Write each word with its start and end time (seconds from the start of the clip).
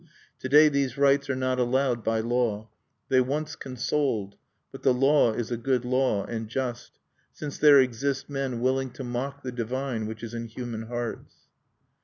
To 0.39 0.49
day 0.49 0.67
these 0.67 0.97
rites 0.97 1.29
are 1.29 1.35
not 1.35 1.59
allowed 1.59 2.03
by 2.03 2.21
law. 2.21 2.71
They 3.09 3.21
once 3.21 3.55
consoled; 3.55 4.35
but 4.71 4.81
the 4.81 4.95
law 4.95 5.31
is 5.33 5.51
a 5.51 5.57
good 5.57 5.85
law, 5.85 6.25
and 6.25 6.47
just, 6.49 6.97
since 7.31 7.59
there 7.59 7.79
exist 7.79 8.27
men 8.27 8.61
willing 8.61 8.89
to 8.93 9.03
mock 9.03 9.43
the 9.43 9.51
divine 9.51 10.07
which 10.07 10.23
is 10.23 10.33
in 10.33 10.47
human 10.47 10.87
hearts. 10.87 11.35